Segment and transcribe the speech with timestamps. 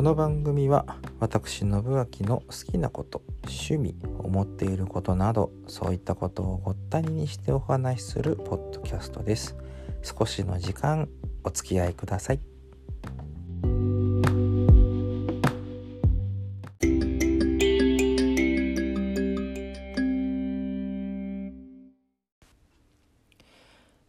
[0.00, 9.58] この番組は私信明の好きなこと趣味思っていることなどそういったことをごったににしてお話しするポッドキャストです。
[10.02, 11.06] 少しの時間
[11.44, 12.40] お付き合いください。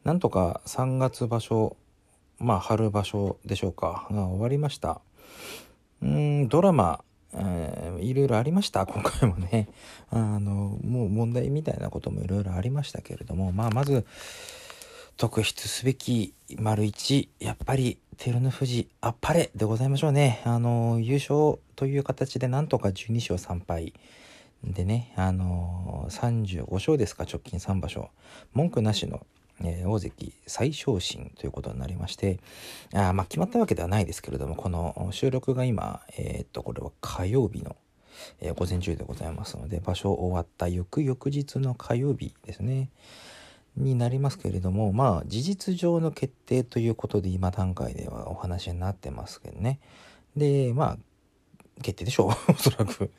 [0.06, 1.76] なんとか3月場所
[2.40, 4.08] まあ春場所でしょうか。
[4.10, 5.02] が終わりました。
[6.02, 9.70] うんドラマ、えー、いろいろありました 今回もね。
[10.10, 14.06] あのもう問題みたいなこともいろいろありましたけれどもまあまず
[15.16, 20.42] 特筆すべき丸一やっぱり照ノ富士あっぱれでございましょうね。
[20.44, 23.94] あの優勝という形でなんとか12勝3敗
[24.64, 28.10] でねあの35勝ですか直近3場所。
[28.54, 29.26] 文句なしの
[29.64, 32.40] えー、大関最昇進ということになりまして
[32.94, 37.76] あまあ決まったわけではないですけれどもこの収録が今、えー、っとこれは火曜日の、
[38.40, 42.90] えー、午前中でございますので場所終わった翌々日の火曜日ですね。
[43.78, 49.80] になりますけれどもまあ事実上の決定ということで今段階ではお話になってますけどね。
[50.36, 50.98] でまあ
[51.82, 53.12] 決定でしょう おそらく。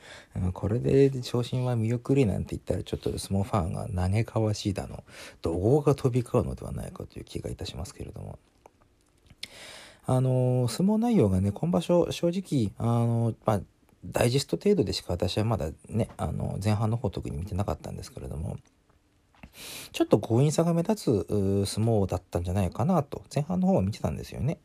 [0.53, 5.03] これで昇進は見送りなんて言ったらちょっと相撲ファンが嘆かわしいだの、
[5.43, 8.39] 怒号が飛び交うのではないかという気がいたしますけれども。
[10.05, 13.61] あの、相撲内容がね、今場所正直、あの、まあ、
[14.05, 18.57] ダイジェスト程度でしか私はまだね、あの、前半の方特に見てなかったんですけれども、
[19.93, 24.59] ちょっと強引さが目立つ相撲だったんじゃないかなと、前半の方は見てたんですよね。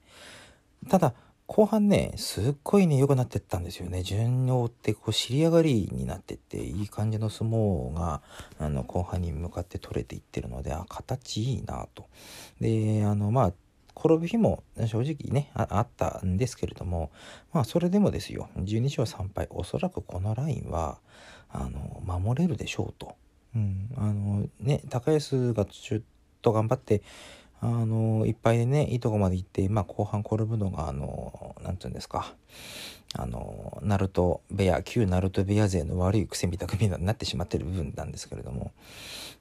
[0.89, 1.13] ただ、
[1.47, 4.03] 後半ね、すっごいね、良くなってったんですよね。
[4.03, 8.21] 順応ってこう、尻上がりになってって、いい感じの相撲が、
[8.59, 12.07] あの、後半に向かって取れていってるので、あ、形いいなと。
[12.59, 13.53] で、あの、まあ、
[13.97, 17.09] 転ぶ日も正直ねあったんですけれども
[17.51, 20.99] まあそれでもですよ12勝3敗おそらくこのラインは
[21.49, 23.15] あの守れるでしょうと、
[23.55, 26.01] うん、あのね高安がちょっ
[26.43, 27.01] と頑張って
[27.59, 32.33] あのいっぱいでねいいとこまで行って、まあ、後半転ぶのがあのなんて言うんですか。
[33.13, 38.73] あのナルト部屋旧ナルト部屋勢の悪い癖みたくになってしまってる部分なんですけれども、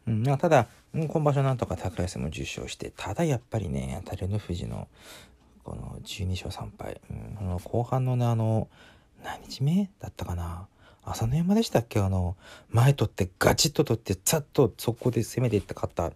[0.07, 4.87] うん、ただ今場所なんとか高安も受賞してただやっぱりね照ノ富士の
[5.65, 8.69] この12勝3敗、うん、この後半のねあの
[9.25, 10.69] 何日目だったかな。
[11.05, 12.01] 朝の山でしたっけ？
[12.01, 12.37] あの
[12.71, 16.13] 前取ってガチッと取ってさっと速攻で攻めていって勝った。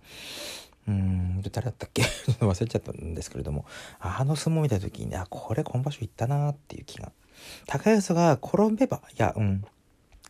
[0.88, 2.02] うん誰だったっけ？
[2.40, 3.64] 忘れちゃったんですけれども。
[3.98, 7.12] あの相撲見た時にあこれ今場所いったなっていう気が。
[7.66, 9.64] 高安が転べばいやうん。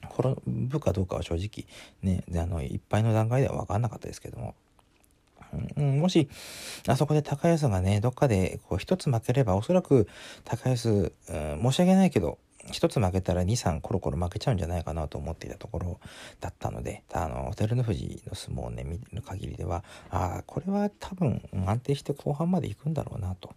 [0.05, 1.67] 転ぶかどうかは正直
[2.03, 4.55] ねあのいっぱいの段階では分かんなかったですけども。
[5.77, 6.29] うん、もし、
[6.87, 10.07] あそこで高安がね、どっかでこう一つ負ければ、おそらく
[10.45, 12.39] 高安、うん、申し訳ないけど、
[12.73, 16.01] 一つ負けたら2、3コロコロ負けちゃうんじゃないかなと思っていたところ
[16.41, 23.55] だったので、あの、照ノ富士の相撲をね、見る限りでは、ああ、これは多分安定して後半まで行くんだろうなと。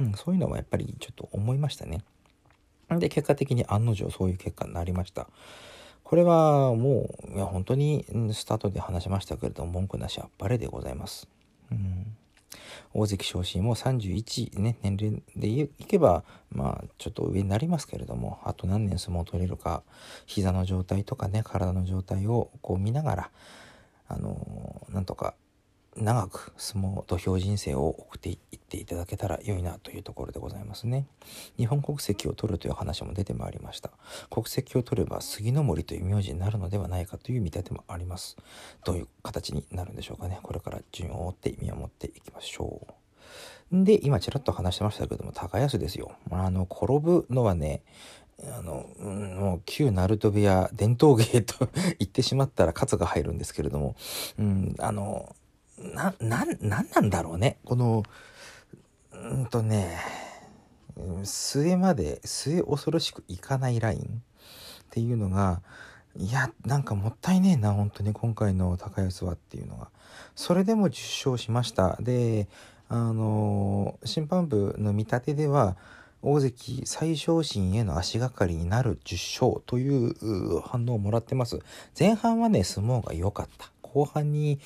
[0.00, 2.02] うん、そういうのはやっぱりちょっと思いましたね。
[2.90, 5.28] で、結果的に案の定そういう結果になりました。
[6.04, 11.28] これはもう、いや、本当にスタートで話しましたけれども、文句なしあっぱれでございます。
[11.70, 12.16] うん
[12.94, 15.48] 大関昇進も31ね年齢で
[15.78, 19.82] いけばまあちょっと上になりますけれどもあと何年相撲を取れるか
[20.26, 23.30] 膝の状態とかね体の状態をこう見ながら
[24.08, 25.34] あのなんとか
[26.00, 31.06] 長く相撲土俵人生を送っていっていただけたら良いなというところでございますね。
[31.56, 33.90] 日本国籍を取るという話も出てまいりました。
[34.30, 38.36] 国籍を取れば杉の森という名字になるのではないかという見立てもあります。
[38.84, 40.38] どういう形になるんでしょうかね。
[40.42, 42.94] これから順を追って見守っていきましょう。
[43.70, 46.12] で今ちらっと話してましたけども高安ですよ。
[46.30, 47.82] あの転ぶのはね
[48.56, 53.96] あの、うん、もう旧ナルト部屋伝統芸と 言ってしまったら勝が入るんですけれども、
[54.38, 55.34] うん、あの
[55.94, 57.58] な、な、なんなんだろうね。
[57.64, 58.02] この、
[59.12, 59.98] うんとね、
[61.24, 64.02] 末まで、末恐ろしくいかないラインっ
[64.90, 65.62] ていうのが、
[66.16, 69.88] いや、なんかもったいねえな、本当に今回の高安はっていうのが。
[70.34, 71.96] それでも10勝しました。
[72.00, 72.48] で、
[72.88, 75.76] あの、審判部の見立てでは、
[76.20, 81.60] 大関最小心への足がかりになる10勝という反応をもらってます。
[81.98, 83.70] 前半はね、相撲が良かった。
[83.82, 84.58] 後半に、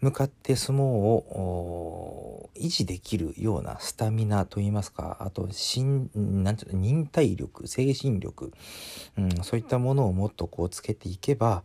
[0.00, 8.52] 向かって相撲を維持できるようなスタミナといいますかあと心なんていうの忍耐力精神力、
[9.18, 11.62] うん、そういったものをもっとこうつけていけば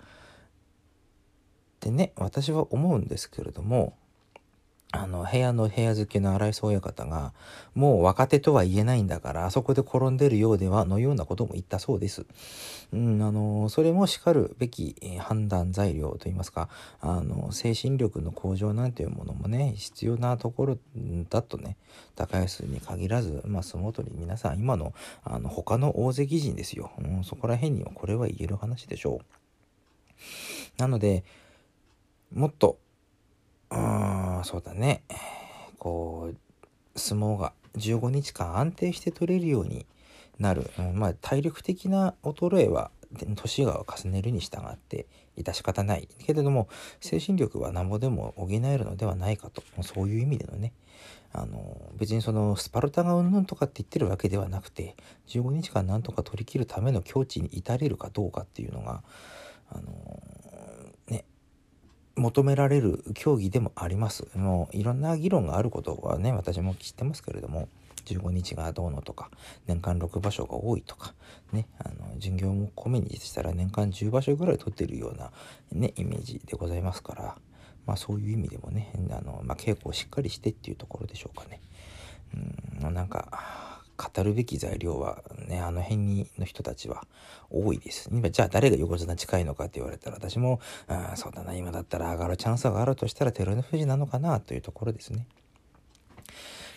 [1.80, 3.98] でね私は思うんですけれども
[5.01, 7.33] あの、部屋の部屋付けの荒井宗親方が、
[7.74, 12.25] もう若手とは言えないんだから、あそこで転んでるようでは、のようなことも言ったそうです。
[12.94, 16.69] うん、あの、それもしかるべき判断材料といいますか、
[17.01, 20.77] あの、精神力の向上なんていうものもね、必要なところ
[21.30, 21.77] だとね、
[22.15, 24.94] 高安に限らず、まあ、相撲取り皆さん、今の、
[25.24, 26.92] あの、他の大関陣ですよ。
[27.00, 29.25] うん、そこら辺にはこれは言える話でしょう。
[30.77, 31.24] なので、
[32.33, 32.77] もっと、
[33.71, 35.01] うんそうだね。
[35.80, 39.86] こう相撲が15日間安定して取れるように
[40.39, 42.92] なる、うん、まあ体力的な衰えは
[43.36, 45.07] 年が重ねるに従って
[45.38, 46.69] 致し方ないけれども
[47.01, 49.63] 精神力はなんぼでも補えるのではないかと。
[49.81, 50.74] そういう意味でのね。
[51.33, 54.95] あの別にそのスパルタがうんぬんとかって言ってるわけではなくて
[55.27, 59.03] 15日間なんとか取り切るための境地に至れるかどうかっていうのが
[59.69, 60.21] あの
[62.16, 64.28] 求められる競技でもあります。
[64.36, 67.68] もういろんな議論があることはね、私も知ってますけれども、
[68.06, 69.30] 15日がどうのとか、
[69.68, 71.14] 年間6場所が多いとか、
[71.52, 75.32] ね、あの、巡業も込みにしたら年間10場所ぐらい取ってるような、
[75.72, 77.36] ね、イメージでございますから、
[77.86, 81.60] まあそういう意味でもね、あの、まあ稽古をしっかりしてっていうところでしょうかね。
[82.84, 87.06] うん、なんか、語るべき材料はね、あの辺にの人たちは
[87.50, 88.09] 多いです。
[88.12, 95.27] 今、じゃあ誰が横綱近いのかって言われたら、私も、あそうだな、今だったら上がるチャンスがあるとしたら照ノ富士なのかなというところですね。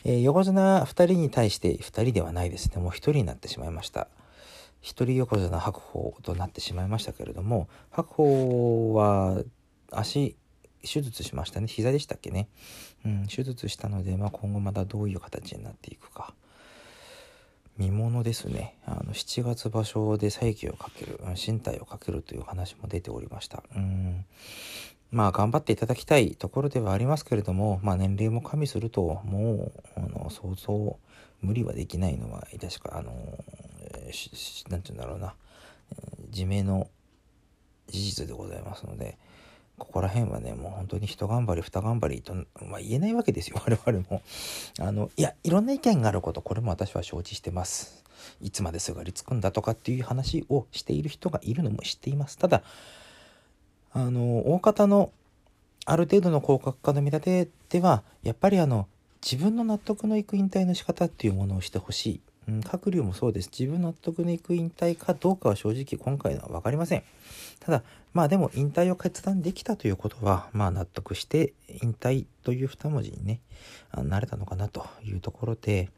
[0.05, 2.81] えー、横綱2人に対して2人ではないですね。
[2.81, 4.09] もう1人になってしまいました。
[4.83, 9.43] 1人横綱白鵬となってしまいましたけれども、白鵬は
[9.91, 10.37] 足、
[10.83, 11.67] 手術しましたね。
[11.67, 12.49] 膝でしたっけね。
[13.05, 16.35] うん、手術したので、まあ、今後またどういう形になっていくか。
[17.79, 18.77] 見ものですね。
[18.85, 23.63] あの7月場所で再起をかける身体をかけるという話も出ておりました。
[23.75, 24.25] うん。
[25.11, 30.99] まあ頑張っていただきたいところではありますけれどもまあ年齢も加味するともうあの想像
[31.41, 33.13] 無理はできないのは確かあの
[34.69, 35.35] 何て言うんだろうな。
[36.31, 36.89] 自明の
[37.89, 39.17] 事実でございますので
[39.79, 44.23] ここら辺はね、もう本当に一頑張り二頑張りと、まあ、言えないわけですよ、 我々も。
[44.81, 48.05] あの、いや、いろんな意見があること、これも私は承知してます。
[48.43, 52.37] いつまですがりつくんだとかっていう話をしている人がいるのも知っています。
[52.37, 52.63] ただ、
[53.93, 55.13] あの、大方の
[55.87, 58.87] ある程度の広角化の見立てでは、やっぱりあの、
[59.23, 62.21] 自分の納得のいく引退の仕方っていうものをしてほしい。
[62.49, 63.51] うん、閣僚もそうです。
[63.57, 67.03] 自分納得のいく引退かどうかは正直今回は分かりません。
[67.61, 67.83] ただ、
[68.15, 71.53] まあでも引退を決断できたということは、まあ納得して
[71.83, 73.41] 引退という二文字にね、
[73.95, 75.91] なれたのかなというところで、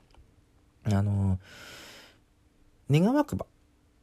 [0.84, 1.38] あの、
[2.90, 3.46] 願わくば、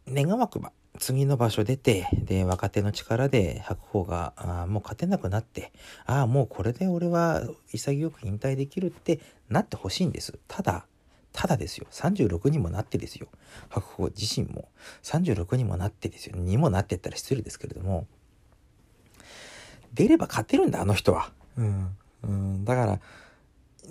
[0.08, 5.74] 願わくば、次の場所出て、で、若手の力で白鵬が、あもう勝てなくなって、
[6.06, 7.44] ああ、もうこれで俺は
[7.74, 9.20] 潔く引退できるって
[9.50, 10.40] なってほしいんです。
[10.48, 10.86] ただ、
[11.38, 13.28] ただですよ、36にもなってですよ、
[13.70, 14.70] 白鵬自身も
[15.04, 18.08] 36にもなってですよ、にもなってったら失礼ですけれども、
[19.94, 21.32] 出れば勝てるんだ、あの人は。
[21.56, 21.96] うん。
[22.24, 23.00] うん、だから、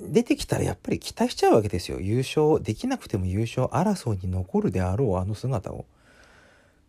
[0.08, 2.00] 出てきたらやっぱり期待しちゃうわけですよ。
[2.00, 5.86] 優勝、できなくても優勝争いに残るであろう、あの姿を。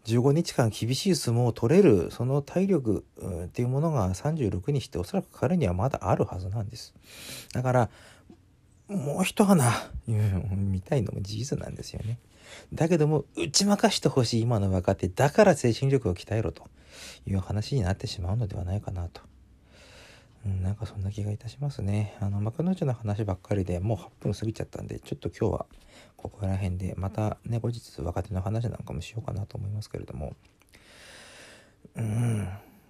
[0.06, 3.06] 15日間厳しい相撲を取れる、その体力、
[3.46, 6.96] っていうものが36にしておそらく彼にはまだあるはずなんです。
[7.54, 7.90] だから、
[8.88, 9.72] もう一花、
[10.08, 12.20] 見たいのも事実なんですよね。
[12.74, 16.64] だけども、打ち負かしてほしい今の若手、だから精神力を鍛えろと
[17.26, 19.22] いう話になってしまうのではないかなと。
[20.46, 22.16] うん、なんかそんな気がいたしますね。
[22.22, 25.66] あの、幕の内の話ばっかりでもう8分過ぎちゃったんで、ちょっと今日は
[26.16, 30.34] ここら辺で、またね、後日若手の話なんかもしようかなと思いますけれども。
[31.96, 32.48] うん。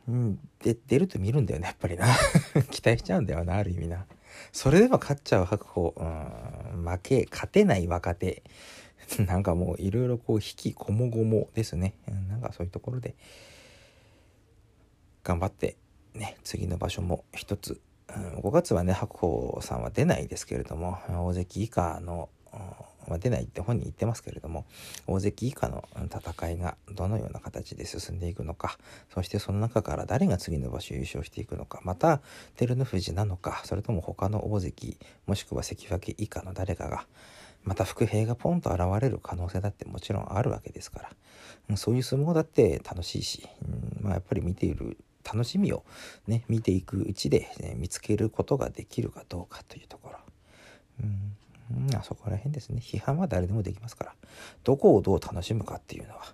[0.08, 2.08] うん、で、出ると見るんだよね、やっぱりな。
[2.70, 4.06] 期待しちゃうんだよな、ある意味な。
[4.52, 8.44] それでも勝っちゃう白鵬、うん、負け、勝てない若手。
[9.26, 11.94] なんかもういろいろこう引きこもごもですね。
[12.08, 13.16] うん、なんかそういうところで、
[15.24, 15.78] 頑張って
[16.14, 17.80] ね、次の場所も一つ、
[18.16, 22.30] うん、5月はね、白鵬さんは出ないですけれども、大関以下の、
[23.08, 24.66] まあ、出ないって本人言ってますけれども
[25.08, 28.78] 大関以下の戦いがどのような形で進んでいくのか
[29.14, 32.22] そしてその中から誰が次の場所優勝していくのかまた
[32.56, 37.06] 照ノ富士なのかそれとも他の大関もしくは関脇以下の誰かが
[37.64, 41.10] また伏兵がポンと現れる可能性だってもちろんあるわけですか
[41.70, 45.84] らそういう相撲だって楽しいし、うんまあ、やっぱり見ている楽しみを
[46.28, 50.20] ね見ていくうちで、ね、見つけることができるかどうかというところ。
[51.04, 51.36] うん
[51.72, 52.82] うん、あそこら辺ですね。
[52.82, 54.14] 批判は誰でもできますから。
[54.64, 56.34] どこをどう楽しむかっていうのは、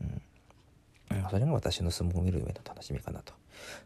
[0.00, 3.34] うん、それが私の相撲を見る上の楽しみかなと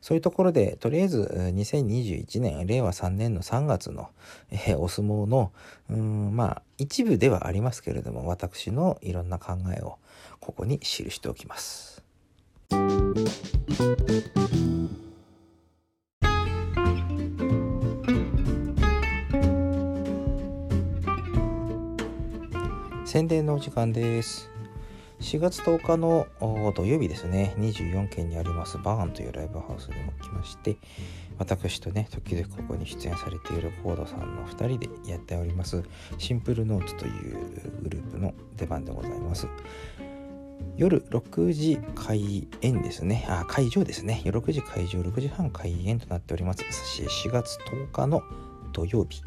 [0.01, 1.21] そういうところでとりあえず
[1.55, 4.09] 2021年令和3年の3月の、
[4.51, 5.53] えー、お相撲の
[5.91, 9.99] うんまあ一部ではありますけれども私のいろんな考えを
[10.41, 12.03] ここに記しておきます。
[23.19, 24.49] 宣伝のお時間です。
[25.19, 26.29] 4月10日の
[26.77, 30.77] 土曜日ですね、24県にありますバーンというライブハウスでも来まして、
[31.37, 35.83] 私とね、時々ここに出演されているコードさんの2人でやっております、
[36.17, 37.39] シンプルノーツという
[37.83, 39.49] グループの出番でございます。
[40.77, 43.27] 夜6時開演ですね。
[43.29, 44.23] あ、会場ですね。
[44.25, 46.63] 夜6時会場、6時半開演となっております。
[46.63, 48.23] 4月10日の
[48.73, 49.23] 土曜日。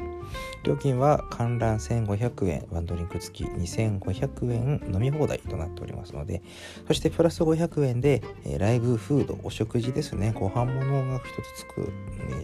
[0.62, 6.42] 料金は観覧1500円、ワンドリンク付き2500円飲み放題となっておりますので、
[6.86, 11.92] そしてプラス500円で、えライブフード、お食事ですね、ご飯物が一つつく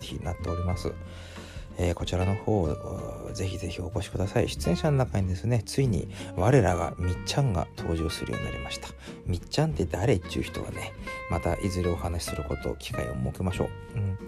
[0.01, 0.93] 日になっております。
[1.81, 2.69] えー、こちらの方、
[3.33, 4.49] ぜひぜひお越しください。
[4.49, 8.89] 出演者の中にですね、ついに我らがみっちゃんが登場するようになりました。
[9.27, 10.93] みっちゃんって誰っていう人はね、
[11.31, 13.99] またいずれお話しすることを機会を設けましょう。
[13.99, 14.19] うん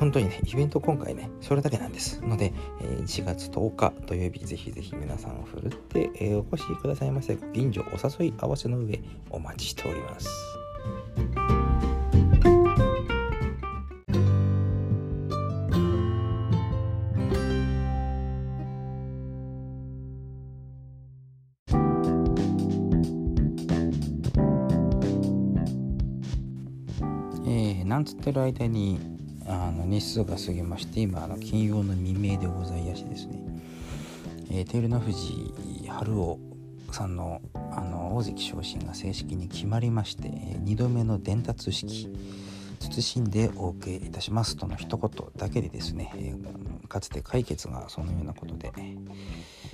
[0.00, 2.22] 本当にね、イベント今回ね、それだけなんです。
[2.22, 7.34] ので、え4月10日土曜日、ぜひぜひ皆さんをふるって、えお越しくださいませ。
[7.36, 10.30] ご近所お誘い合わせの上、お待ちしております。
[27.44, 29.19] えー、なんつってる間に
[29.52, 33.42] あの日数が過ぎまして今あの金曜の未明でございやしですね、
[34.50, 35.52] えー、照ノ富士
[35.88, 36.38] 春雄
[36.92, 37.40] さんの
[37.72, 42.08] あの大関昇進が正式に決まりまして、え2度目の伝達式。
[42.90, 48.96] 謹んでお受けいたしますとの一言だけでですね、えー、かつて解決がそのようなことで、え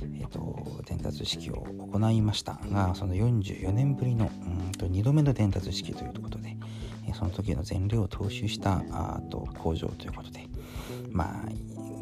[0.03, 6.57] ーと、伝達式を行いましたがその44年ぶりのうんと2度目の伝達式ということで、
[7.09, 10.47] えその時の前例を踏襲したあと工場ということで
[11.11, 11.49] まあ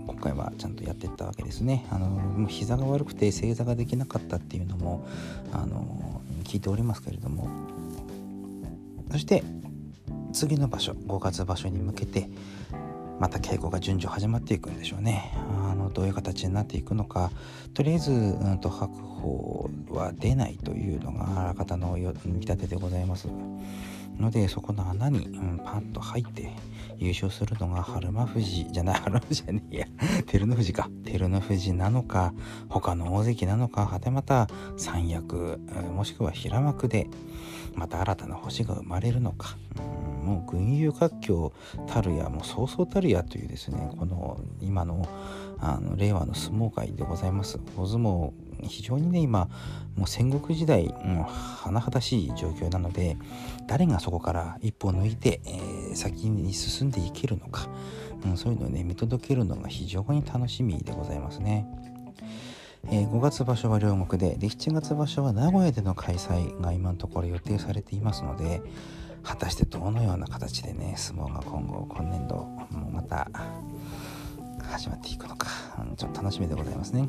[0.07, 1.87] 今回はちゃんとやってったわけですね。
[1.91, 5.07] あの膝が悪くて正座ができなかったっていうのも
[5.53, 7.49] あの聞いておりますけれども
[9.11, 9.43] そして
[10.35, 12.29] 次の場所5月場所に向けて
[13.21, 15.33] また稽古が順序始まっていくんでしょうね。
[15.71, 17.31] あのどういう形になっていくのか
[17.73, 23.29] とりあえず、うんと、白鵬は出ないというのがあらかたの見立てでございます。
[24.19, 26.53] のでそこの穴に、うん、パンと入って
[26.99, 29.87] 優勝するのが春馬富士じゃない春馬じゃねえや。
[30.27, 30.89] 照ノ富士か。
[31.05, 32.33] 照ノ富士なのか
[32.69, 35.61] 他の大関なのかはてまた三役
[35.95, 37.09] もしくは平幕で
[37.75, 39.57] また新たな星が生まれるのか、
[40.23, 41.53] うん、もう群雄割拠
[41.87, 45.07] たるやもうそうそうたるやというですねこの今の
[45.59, 47.59] あの令和の相撲界でございます。
[47.77, 49.49] 大相撲非常にね今
[49.97, 53.17] もう戦国時代もう甚だしい状況なので
[53.67, 57.69] 誰がそこから一歩抜いて、えー、先に進んでいけるのか、
[58.25, 61.67] うん、そういうのをね見届けるのが非常に楽しみでございますね。
[62.91, 68.61] えー、5月場所は両国でで7月場所は名古屋での開催が今のところ予定されていますので
[69.23, 73.31] 果たしてどのような形でね相撲が今後今年度もまた
[74.63, 75.49] 始まっていくのか、
[75.89, 77.09] うん、ちょっと楽しみでございますね。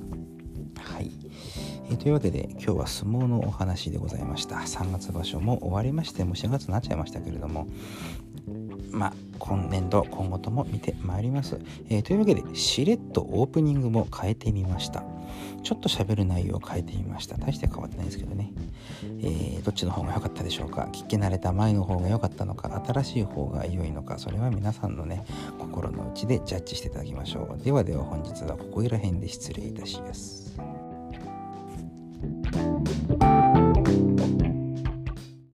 [0.78, 1.12] はい、
[1.90, 4.58] えー、というわけで今日は相撲のお話でございました。
[4.58, 7.68] 3月場所も終わりましてもう4月になっちゃいましたけれども
[8.92, 11.60] まあ今年度今後とも見てまいります、
[11.90, 15.04] えー、というわけでしれっとオープニングも変えてみました。
[15.64, 17.38] ちょっと喋る内容を変えてみました。
[17.38, 18.54] 大して変わってないですけどね、
[19.22, 20.88] えー、どっちの方が良かったでしょうか。
[20.94, 25.26] 聞き慣れた前の方が良かったのか新しい方が良いのかそれは皆さんのね
[25.58, 27.64] 心の内でジャッジしていただきましょう。
[27.64, 30.45] ではでは本日はここいら辺で失礼いたします。
[32.22, 33.65] Thank you.